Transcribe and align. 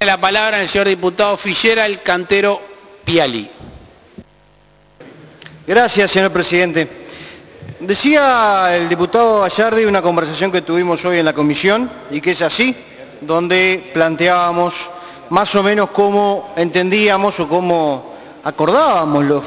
La 0.00 0.20
palabra 0.20 0.60
el 0.60 0.68
señor 0.68 0.88
diputado 0.88 1.38
Fillera, 1.38 1.86
el 1.86 2.02
cantero 2.02 2.60
Piali. 3.06 3.50
Gracias, 5.66 6.10
señor 6.10 6.32
presidente. 6.32 6.86
Decía 7.80 8.76
el 8.76 8.90
diputado 8.90 9.40
Gallardi 9.40 9.86
una 9.86 10.02
conversación 10.02 10.52
que 10.52 10.60
tuvimos 10.60 11.02
hoy 11.02 11.20
en 11.20 11.24
la 11.24 11.32
comisión, 11.32 11.90
y 12.10 12.20
que 12.20 12.32
es 12.32 12.42
así, 12.42 12.76
donde 13.22 13.90
planteábamos 13.94 14.74
más 15.30 15.54
o 15.54 15.62
menos 15.62 15.88
cómo 15.92 16.52
entendíamos 16.56 17.40
o 17.40 17.48
cómo 17.48 18.16
acordábamos 18.44 19.24
los 19.24 19.44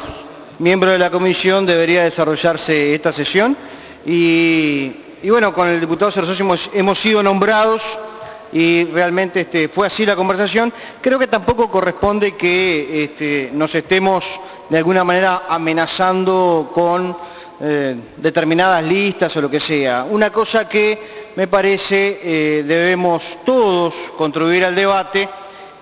miembros 0.57 0.93
de 0.93 0.97
la 0.97 1.11
comisión 1.11 1.67
debería 1.67 2.05
desarrollarse 2.05 2.95
esta 2.95 3.13
sesión. 3.13 3.55
Y, 4.03 5.29
bueno, 5.29 5.53
con 5.53 5.67
el 5.67 5.79
diputado 5.79 6.11
Cersoso 6.11 6.41
hemos, 6.41 6.69
hemos 6.73 6.97
sido 7.01 7.21
nombrados 7.21 7.83
y 8.51 8.85
realmente 8.85 9.41
este, 9.41 9.69
fue 9.69 9.87
así 9.87 10.05
la 10.05 10.15
conversación. 10.15 10.73
Creo 11.01 11.19
que 11.19 11.27
tampoco 11.27 11.69
corresponde 11.69 12.35
que 12.35 13.03
este, 13.03 13.49
nos 13.53 13.73
estemos 13.73 14.23
de 14.69 14.77
alguna 14.77 15.03
manera 15.03 15.43
amenazando 15.47 16.71
con 16.73 17.15
eh, 17.61 17.95
determinadas 18.17 18.83
listas 18.83 19.35
o 19.35 19.41
lo 19.41 19.49
que 19.49 19.59
sea. 19.59 20.05
Una 20.09 20.31
cosa 20.31 20.67
que 20.67 21.31
me 21.35 21.47
parece 21.47 22.19
eh, 22.21 22.63
debemos 22.65 23.21
todos 23.45 23.93
contribuir 24.17 24.65
al 24.65 24.75
debate 24.75 25.27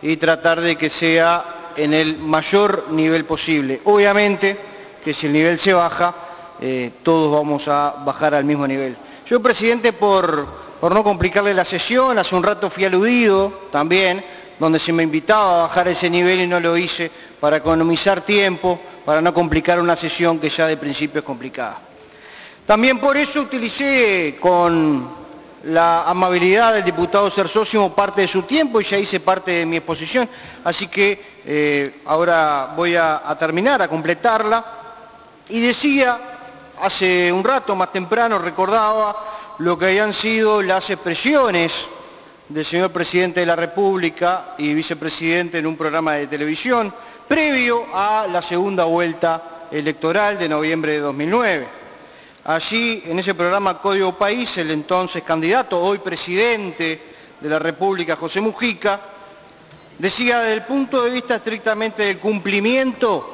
y 0.01 0.17
tratar 0.17 0.61
de 0.61 0.75
que 0.75 0.89
sea 0.91 1.73
en 1.75 1.93
el 1.93 2.17
mayor 2.17 2.87
nivel 2.91 3.25
posible. 3.25 3.81
Obviamente 3.83 4.57
que 5.03 5.13
si 5.13 5.27
el 5.27 5.33
nivel 5.33 5.59
se 5.59 5.73
baja, 5.73 6.15
eh, 6.59 6.91
todos 7.03 7.31
vamos 7.31 7.67
a 7.67 8.03
bajar 8.03 8.33
al 8.33 8.43
mismo 8.43 8.67
nivel. 8.67 8.97
Yo, 9.27 9.41
presidente, 9.41 9.93
por, 9.93 10.66
por 10.79 10.93
no 10.93 11.03
complicarle 11.03 11.53
la 11.53 11.65
sesión, 11.65 12.17
hace 12.19 12.35
un 12.35 12.43
rato 12.43 12.69
fui 12.69 12.85
aludido 12.85 13.67
también, 13.71 14.23
donde 14.59 14.79
se 14.79 14.91
me 14.91 15.03
invitaba 15.03 15.59
a 15.59 15.67
bajar 15.67 15.87
ese 15.87 16.09
nivel 16.09 16.41
y 16.41 16.47
no 16.47 16.59
lo 16.59 16.77
hice 16.77 17.11
para 17.39 17.57
economizar 17.57 18.21
tiempo, 18.21 18.79
para 19.05 19.21
no 19.21 19.33
complicar 19.33 19.79
una 19.79 19.95
sesión 19.97 20.39
que 20.39 20.49
ya 20.49 20.67
de 20.67 20.77
principio 20.77 21.19
es 21.19 21.25
complicada. 21.25 21.81
También 22.65 22.99
por 22.99 23.15
eso 23.15 23.41
utilicé 23.41 24.37
con 24.39 25.27
la 25.63 26.03
amabilidad 26.03 26.73
del 26.73 26.83
diputado 26.83 27.31
Cersósimo 27.31 27.95
parte 27.95 28.21
de 28.21 28.27
su 28.27 28.43
tiempo 28.43 28.79
y 28.81 28.85
ya 28.85 28.97
hice 28.97 29.19
parte 29.19 29.51
de 29.51 29.65
mi 29.65 29.77
exposición, 29.77 30.29
así 30.63 30.87
que 30.87 31.37
eh, 31.45 32.01
ahora 32.05 32.73
voy 32.75 32.95
a 32.95 33.35
terminar, 33.39 33.81
a 33.81 33.87
completarla. 33.87 34.65
Y 35.49 35.61
decía, 35.61 36.19
hace 36.81 37.31
un 37.31 37.43
rato 37.43 37.75
más 37.75 37.91
temprano 37.91 38.37
recordaba 38.37 39.36
lo 39.59 39.77
que 39.77 39.85
habían 39.85 40.13
sido 40.15 40.61
las 40.61 40.87
expresiones 40.89 41.71
del 42.49 42.65
señor 42.67 42.91
presidente 42.91 43.39
de 43.39 43.45
la 43.45 43.55
República 43.55 44.53
y 44.57 44.73
vicepresidente 44.73 45.57
en 45.57 45.65
un 45.65 45.75
programa 45.75 46.13
de 46.13 46.27
televisión 46.27 46.93
previo 47.27 47.85
a 47.93 48.27
la 48.27 48.41
segunda 48.43 48.85
vuelta 48.85 49.67
electoral 49.71 50.37
de 50.37 50.47
noviembre 50.47 50.93
de 50.93 50.99
2009. 50.99 51.67
Allí, 52.45 53.03
en 53.05 53.19
ese 53.19 53.33
programa 53.33 53.79
Código 53.79 54.13
País, 54.13 54.49
el 54.55 54.71
entonces 54.71 55.23
candidato, 55.23 55.81
hoy 55.81 55.97
presidente 55.99 57.01
de 57.41 57.49
la 57.49 57.59
República, 57.59 58.15
José 58.15 58.39
Mujica, 58.39 58.99
decía 59.97 60.39
desde 60.39 60.53
el 60.53 60.61
punto 60.63 61.03
de 61.03 61.09
vista 61.09 61.35
estrictamente 61.35 62.03
del 62.03 62.19
cumplimiento, 62.19 63.33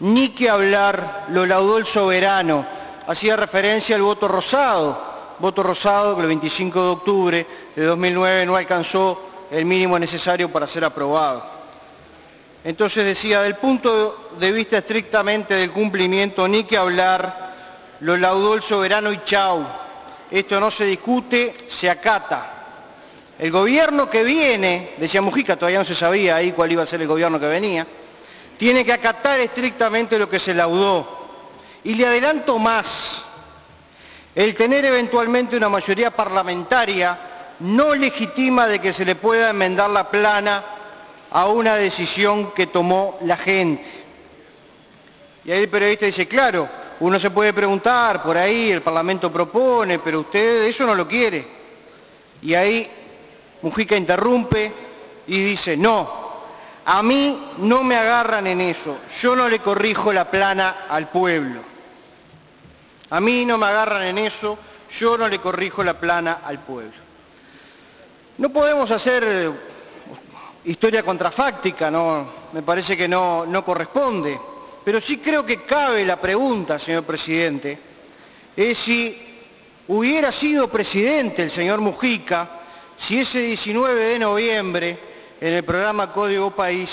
ni 0.00 0.30
que 0.30 0.50
hablar, 0.50 1.26
lo 1.28 1.46
laudó 1.46 1.78
el 1.78 1.86
soberano, 1.86 2.66
hacía 3.06 3.36
referencia 3.36 3.96
al 3.96 4.02
voto 4.02 4.28
rosado, 4.28 5.11
voto 5.38 5.62
rosado 5.62 6.16
que 6.16 6.22
el 6.22 6.28
25 6.28 6.82
de 6.82 6.88
octubre 6.88 7.46
de 7.74 7.84
2009 7.84 8.46
no 8.46 8.56
alcanzó 8.56 9.20
el 9.50 9.64
mínimo 9.64 9.98
necesario 9.98 10.50
para 10.50 10.66
ser 10.68 10.84
aprobado. 10.84 11.42
Entonces 12.64 13.04
decía, 13.04 13.42
del 13.42 13.56
punto 13.56 14.30
de 14.38 14.52
vista 14.52 14.78
estrictamente 14.78 15.54
del 15.54 15.72
cumplimiento, 15.72 16.46
ni 16.46 16.64
que 16.64 16.76
hablar, 16.76 17.96
lo 18.00 18.16
laudó 18.16 18.54
el 18.54 18.62
soberano 18.62 19.12
y 19.12 19.20
chau. 19.24 19.66
Esto 20.30 20.60
no 20.60 20.70
se 20.70 20.84
discute, 20.84 21.68
se 21.80 21.90
acata. 21.90 22.62
El 23.38 23.50
gobierno 23.50 24.08
que 24.08 24.22
viene, 24.22 24.92
decía 24.98 25.20
Mujica, 25.20 25.56
todavía 25.56 25.80
no 25.80 25.84
se 25.84 25.96
sabía 25.96 26.36
ahí 26.36 26.52
cuál 26.52 26.70
iba 26.70 26.84
a 26.84 26.86
ser 26.86 27.00
el 27.02 27.08
gobierno 27.08 27.40
que 27.40 27.46
venía, 27.46 27.86
tiene 28.56 28.84
que 28.84 28.92
acatar 28.92 29.40
estrictamente 29.40 30.18
lo 30.18 30.28
que 30.28 30.38
se 30.38 30.54
laudó. 30.54 31.20
Y 31.82 31.94
le 31.94 32.06
adelanto 32.06 32.58
más, 32.60 32.86
el 34.34 34.54
tener 34.54 34.84
eventualmente 34.84 35.56
una 35.56 35.68
mayoría 35.68 36.10
parlamentaria 36.10 37.18
no 37.60 37.94
legitima 37.94 38.66
de 38.66 38.80
que 38.80 38.92
se 38.92 39.04
le 39.04 39.16
pueda 39.16 39.50
enmendar 39.50 39.90
la 39.90 40.10
plana 40.10 40.64
a 41.30 41.46
una 41.48 41.76
decisión 41.76 42.52
que 42.52 42.66
tomó 42.66 43.18
la 43.22 43.36
gente. 43.36 43.84
Y 45.44 45.50
ahí 45.50 45.62
el 45.62 45.68
periodista 45.68 46.06
dice, 46.06 46.26
claro, 46.26 46.68
uno 47.00 47.18
se 47.18 47.30
puede 47.30 47.52
preguntar, 47.52 48.22
por 48.22 48.36
ahí 48.36 48.70
el 48.70 48.82
Parlamento 48.82 49.32
propone, 49.32 49.98
pero 49.98 50.20
usted 50.20 50.64
eso 50.64 50.84
no 50.86 50.94
lo 50.94 51.06
quiere. 51.06 51.46
Y 52.42 52.54
ahí 52.54 52.88
Mujica 53.62 53.96
interrumpe 53.96 54.72
y 55.26 55.44
dice, 55.44 55.76
no, 55.76 56.22
a 56.84 57.02
mí 57.02 57.52
no 57.58 57.82
me 57.82 57.96
agarran 57.96 58.46
en 58.46 58.60
eso, 58.60 58.98
yo 59.22 59.36
no 59.36 59.48
le 59.48 59.60
corrijo 59.60 60.12
la 60.12 60.30
plana 60.30 60.86
al 60.88 61.08
pueblo. 61.08 61.71
A 63.12 63.20
mí 63.20 63.44
no 63.44 63.58
me 63.58 63.66
agarran 63.66 64.04
en 64.04 64.16
eso, 64.16 64.56
yo 64.98 65.18
no 65.18 65.28
le 65.28 65.38
corrijo 65.38 65.84
la 65.84 66.00
plana 66.00 66.40
al 66.42 66.60
pueblo. 66.60 66.96
No 68.38 68.48
podemos 68.48 68.90
hacer 68.90 69.52
historia 70.64 71.02
contrafáctica, 71.02 71.90
no, 71.90 72.26
me 72.54 72.62
parece 72.62 72.96
que 72.96 73.06
no, 73.06 73.44
no 73.44 73.62
corresponde, 73.66 74.40
pero 74.82 74.98
sí 75.02 75.18
creo 75.18 75.44
que 75.44 75.66
cabe 75.66 76.06
la 76.06 76.22
pregunta, 76.22 76.78
señor 76.78 77.04
presidente, 77.04 77.78
es 78.56 78.78
si 78.78 79.14
hubiera 79.88 80.32
sido 80.32 80.68
presidente 80.68 81.42
el 81.42 81.50
señor 81.50 81.82
Mujica, 81.82 82.48
si 83.06 83.20
ese 83.20 83.40
19 83.40 84.04
de 84.04 84.18
noviembre, 84.20 84.98
en 85.38 85.52
el 85.52 85.64
programa 85.64 86.14
Código 86.14 86.52
País, 86.52 86.88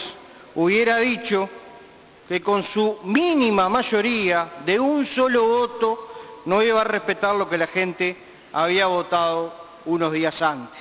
hubiera 0.55 0.97
dicho 0.97 1.47
que 2.27 2.41
con 2.41 2.65
su 2.73 2.99
mínima 3.05 3.69
mayoría 3.69 4.55
de 4.65 4.77
un 4.77 5.07
solo 5.15 5.47
voto 5.47 6.08
no 6.45 6.61
iba 6.61 6.81
a 6.81 6.85
respetar 6.85 7.35
lo 7.35 7.49
que 7.49 7.57
la 7.57 7.67
gente 7.67 8.15
había 8.53 8.87
votado 8.87 9.53
unos 9.85 10.11
días 10.11 10.41
antes. 10.41 10.79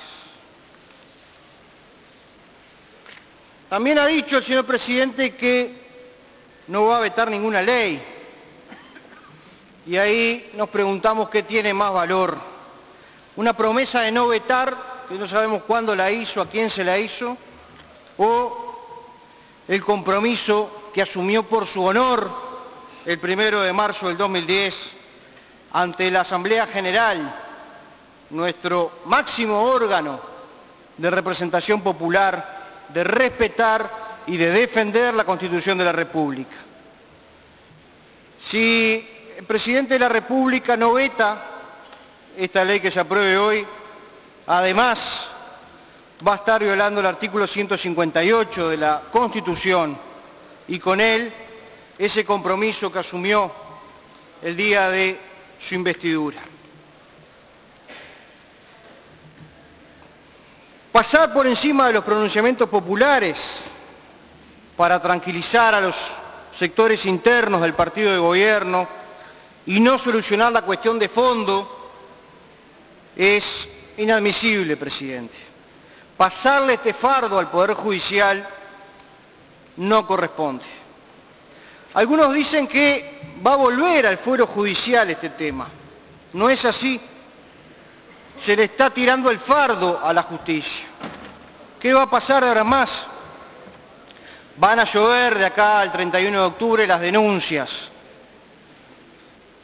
También 3.69 3.99
ha 3.99 4.07
dicho 4.07 4.37
el 4.37 4.45
señor 4.45 4.65
presidente 4.65 5.35
que 5.35 5.89
no 6.67 6.85
va 6.85 6.97
a 6.97 7.01
vetar 7.01 7.29
ninguna 7.29 7.61
ley. 7.61 8.01
Y 9.85 9.97
ahí 9.97 10.51
nos 10.55 10.69
preguntamos 10.69 11.29
qué 11.29 11.43
tiene 11.43 11.73
más 11.73 11.93
valor. 11.93 12.37
Una 13.35 13.53
promesa 13.53 14.01
de 14.01 14.11
no 14.11 14.27
vetar, 14.27 15.05
que 15.07 15.15
no 15.15 15.27
sabemos 15.27 15.63
cuándo 15.63 15.95
la 15.95 16.11
hizo, 16.11 16.41
a 16.41 16.49
quién 16.49 16.71
se 16.71 16.83
la 16.83 16.97
hizo, 16.97 17.37
o 18.17 18.69
el 19.67 19.83
compromiso 19.83 20.91
que 20.93 21.03
asumió 21.03 21.43
por 21.43 21.67
su 21.67 21.83
honor 21.83 22.49
el 23.05 23.19
primero 23.19 23.61
de 23.61 23.71
marzo 23.71 24.07
del 24.07 24.17
2010 24.17 24.73
ante 25.71 26.09
la 26.09 26.21
Asamblea 26.21 26.67
General, 26.67 27.35
nuestro 28.31 28.99
máximo 29.05 29.61
órgano 29.61 30.19
de 30.97 31.09
representación 31.09 31.81
popular, 31.81 32.59
de 32.89 33.03
respetar 33.03 34.23
y 34.27 34.37
de 34.37 34.49
defender 34.49 35.13
la 35.13 35.23
Constitución 35.23 35.77
de 35.77 35.85
la 35.85 35.91
República. 35.91 36.55
Si 38.49 39.07
el 39.37 39.45
presidente 39.45 39.93
de 39.93 39.99
la 39.99 40.09
República 40.09 40.75
no 40.75 40.93
veta 40.93 41.43
esta 42.37 42.63
ley 42.63 42.79
que 42.79 42.91
se 42.91 42.99
apruebe 42.99 43.37
hoy, 43.37 43.65
además 44.47 44.97
va 46.25 46.33
a 46.33 46.37
estar 46.37 46.61
violando 46.61 46.99
el 46.99 47.05
artículo 47.05 47.47
158 47.47 48.69
de 48.69 48.77
la 48.77 49.03
Constitución 49.11 49.97
y 50.67 50.79
con 50.79 50.99
él 50.99 51.31
ese 51.97 52.25
compromiso 52.25 52.91
que 52.91 52.99
asumió 52.99 53.51
el 54.41 54.55
día 54.55 54.89
de 54.89 55.28
su 55.67 55.75
investidura. 55.75 56.41
pasar 60.91 61.31
por 61.31 61.47
encima 61.47 61.87
de 61.87 61.93
los 61.93 62.03
pronunciamientos 62.03 62.67
populares 62.67 63.37
para 64.75 65.01
tranquilizar 65.01 65.73
a 65.75 65.81
los 65.81 65.95
sectores 66.57 67.05
internos 67.05 67.61
del 67.61 67.73
partido 67.73 68.11
de 68.11 68.17
gobierno 68.17 68.87
y 69.65 69.79
no 69.79 69.99
solucionar 69.99 70.51
la 70.51 70.63
cuestión 70.63 70.97
de 70.99 71.09
fondo 71.09 71.91
es 73.15 73.43
inadmisible, 73.97 74.77
presidente. 74.77 75.35
Pasarle 76.17 76.73
este 76.75 76.93
fardo 76.95 77.39
al 77.39 77.49
Poder 77.49 77.75
Judicial 77.75 78.47
no 79.77 80.05
corresponde. 80.05 80.65
Algunos 81.93 82.33
dicen 82.33 82.67
que 82.67 83.37
va 83.45 83.53
a 83.53 83.57
volver 83.57 84.05
al 84.05 84.19
fuero 84.19 84.47
judicial 84.47 85.09
este 85.09 85.29
tema. 85.31 85.69
No 86.33 86.49
es 86.49 86.63
así. 86.63 86.99
Se 88.45 88.55
le 88.55 88.65
está 88.65 88.91
tirando 88.91 89.29
el 89.31 89.39
fardo 89.39 89.99
a 90.03 90.13
la 90.13 90.23
justicia. 90.23 90.87
¿Qué 91.79 91.93
va 91.93 92.03
a 92.03 92.09
pasar 92.09 92.43
ahora 92.43 92.63
más? 92.63 92.89
Van 94.57 94.79
a 94.79 94.91
llover 94.91 95.37
de 95.37 95.45
acá 95.45 95.79
al 95.79 95.91
31 95.91 96.39
de 96.39 96.45
octubre 96.45 96.87
las 96.87 97.01
denuncias. 97.01 97.69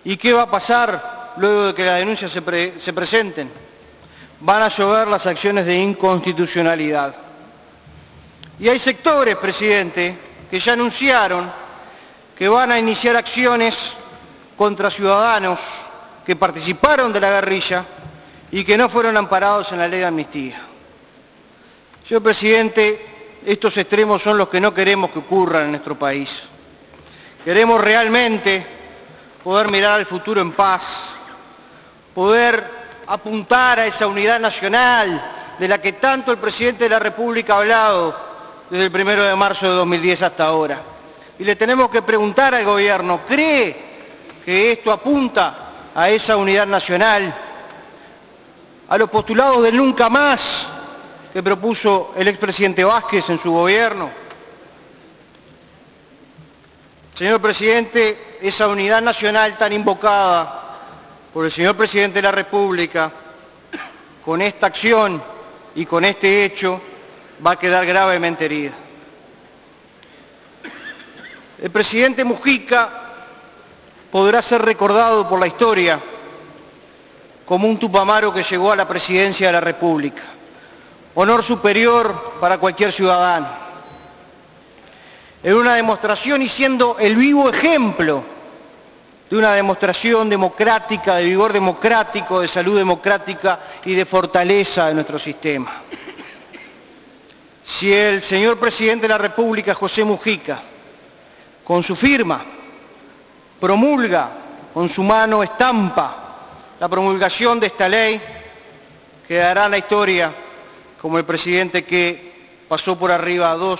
¿Y 0.03 0.17
qué 0.17 0.33
va 0.33 0.43
a 0.43 0.51
pasar 0.51 1.33
luego 1.37 1.67
de 1.67 1.73
que 1.73 1.83
las 1.83 1.99
denuncias 1.99 2.31
se, 2.31 2.79
se 2.79 2.93
presenten? 2.93 3.51
Van 4.39 4.63
a 4.63 4.69
llover 4.69 5.07
las 5.07 5.25
acciones 5.25 5.65
de 5.65 5.75
inconstitucionalidad. 5.75 7.15
Y 8.59 8.69
hay 8.69 8.79
sectores, 8.79 9.35
presidente, 9.37 10.17
que 10.49 10.59
ya 10.59 10.73
anunciaron 10.73 11.64
que 12.35 12.47
van 12.47 12.71
a 12.71 12.79
iniciar 12.79 13.15
acciones 13.15 13.73
contra 14.55 14.91
ciudadanos 14.91 15.59
que 16.25 16.35
participaron 16.35 17.13
de 17.13 17.21
la 17.21 17.29
guerrilla 17.29 17.85
y 18.51 18.63
que 18.63 18.77
no 18.77 18.89
fueron 18.89 19.15
amparados 19.17 19.71
en 19.71 19.79
la 19.79 19.87
ley 19.87 19.99
de 19.99 20.05
amnistía. 20.05 20.61
Señor 22.07 22.23
presidente, 22.23 23.41
estos 23.45 23.75
extremos 23.77 24.21
son 24.21 24.37
los 24.37 24.49
que 24.49 24.59
no 24.59 24.73
queremos 24.73 25.11
que 25.11 25.19
ocurran 25.19 25.65
en 25.65 25.71
nuestro 25.71 25.97
país. 25.97 26.29
Queremos 27.43 27.79
realmente 27.79 28.65
poder 29.43 29.69
mirar 29.69 29.99
al 29.99 30.05
futuro 30.07 30.41
en 30.41 30.53
paz, 30.53 30.81
poder 32.13 32.63
apuntar 33.07 33.79
a 33.79 33.85
esa 33.85 34.07
unidad 34.07 34.39
nacional 34.39 35.55
de 35.59 35.67
la 35.67 35.79
que 35.79 35.93
tanto 35.93 36.31
el 36.31 36.37
presidente 36.39 36.85
de 36.85 36.89
la 36.89 36.99
República 36.99 37.53
ha 37.53 37.59
hablado 37.59 38.15
desde 38.69 38.85
el 38.85 38.91
primero 38.91 39.23
de 39.23 39.35
marzo 39.35 39.65
de 39.65 39.75
2010 39.75 40.21
hasta 40.23 40.45
ahora. 40.45 40.94
Y 41.37 41.43
le 41.43 41.55
tenemos 41.55 41.89
que 41.89 42.01
preguntar 42.01 42.55
al 42.55 42.63
gobierno, 42.63 43.21
¿cree 43.27 43.75
que 44.45 44.71
esto 44.71 44.91
apunta 44.91 45.91
a 45.93 46.09
esa 46.09 46.37
unidad 46.37 46.65
nacional? 46.65 47.33
A 48.87 48.97
los 48.97 49.09
postulados 49.09 49.63
del 49.63 49.75
nunca 49.75 50.09
más 50.09 50.41
que 51.33 51.43
propuso 51.43 52.13
el 52.15 52.29
expresidente 52.29 52.83
Vázquez 52.83 53.29
en 53.29 53.41
su 53.41 53.51
gobierno. 53.51 54.09
Señor 57.17 57.41
presidente, 57.41 58.37
esa 58.41 58.67
unidad 58.67 59.01
nacional 59.01 59.57
tan 59.57 59.73
invocada 59.73 60.61
por 61.33 61.45
el 61.45 61.51
señor 61.51 61.75
presidente 61.75 62.19
de 62.19 62.21
la 62.21 62.31
República, 62.31 63.11
con 64.23 64.41
esta 64.41 64.67
acción 64.67 65.21
y 65.75 65.85
con 65.85 66.05
este 66.05 66.45
hecho, 66.45 66.81
va 67.45 67.51
a 67.51 67.59
quedar 67.59 67.85
gravemente 67.85 68.45
herida. 68.45 68.84
El 71.61 71.71
presidente 71.71 72.23
Mujica 72.23 72.89
podrá 74.11 74.41
ser 74.43 74.61
recordado 74.61 75.27
por 75.29 75.39
la 75.39 75.47
historia 75.47 76.01
como 77.45 77.67
un 77.67 77.77
tupamaro 77.77 78.33
que 78.33 78.43
llegó 78.43 78.71
a 78.71 78.75
la 78.75 78.87
presidencia 78.87 79.47
de 79.47 79.53
la 79.53 79.61
República. 79.61 80.21
Honor 81.13 81.45
superior 81.45 82.33
para 82.41 82.57
cualquier 82.57 82.91
ciudadano. 82.91 83.47
En 85.43 85.53
una 85.53 85.75
demostración 85.75 86.41
y 86.41 86.49
siendo 86.49 86.97
el 86.99 87.15
vivo 87.15 87.49
ejemplo 87.49 88.23
de 89.29 89.37
una 89.37 89.53
demostración 89.53 90.29
democrática, 90.29 91.15
de 91.15 91.23
vigor 91.23 91.53
democrático, 91.53 92.41
de 92.41 92.47
salud 92.49 92.77
democrática 92.77 93.59
y 93.85 93.93
de 93.93 94.05
fortaleza 94.05 94.87
de 94.87 94.93
nuestro 94.95 95.19
sistema. 95.19 95.83
Si 97.79 97.91
el 97.91 98.23
señor 98.23 98.59
presidente 98.59 99.03
de 99.03 99.09
la 99.09 99.17
República, 99.17 99.73
José 99.73 100.03
Mujica, 100.03 100.61
con 101.65 101.83
su 101.83 101.95
firma, 101.97 102.45
promulga, 103.59 104.29
con 104.73 104.89
su 104.91 105.03
mano 105.03 105.43
estampa 105.43 106.21
la 106.79 106.87
promulgación 106.87 107.59
de 107.59 107.67
esta 107.67 107.89
ley, 107.89 108.21
quedará 109.27 109.65
en 109.65 109.71
la 109.71 109.77
historia 109.79 110.33
como 111.01 111.17
el 111.17 111.25
presidente 111.25 111.83
que 111.83 112.63
pasó 112.67 112.97
por 112.97 113.11
arriba 113.11 113.51
a 113.51 113.55
dos 113.55 113.79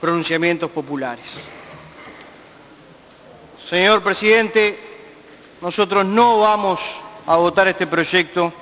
pronunciamientos 0.00 0.70
populares. 0.70 1.24
Señor 3.68 4.02
presidente, 4.02 4.78
nosotros 5.60 6.04
no 6.04 6.40
vamos 6.40 6.78
a 7.26 7.36
votar 7.36 7.68
este 7.68 7.86
proyecto 7.86 8.52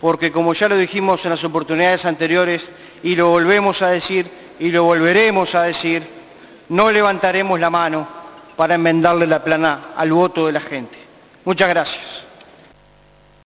porque, 0.00 0.30
como 0.30 0.52
ya 0.52 0.68
lo 0.68 0.76
dijimos 0.76 1.24
en 1.24 1.30
las 1.30 1.44
oportunidades 1.44 2.04
anteriores, 2.04 2.60
y 3.02 3.14
lo 3.14 3.28
volvemos 3.28 3.80
a 3.80 3.88
decir 3.90 4.30
y 4.58 4.70
lo 4.70 4.84
volveremos 4.84 5.54
a 5.54 5.62
decir, 5.62 6.06
no 6.68 6.90
levantaremos 6.90 7.58
la 7.58 7.70
mano 7.70 8.06
para 8.56 8.74
enmendarle 8.74 9.26
la 9.26 9.42
plana 9.42 9.92
al 9.96 10.12
voto 10.12 10.46
de 10.46 10.52
la 10.52 10.60
gente. 10.60 10.96
Muchas 11.44 11.68
gracias. 11.68 12.24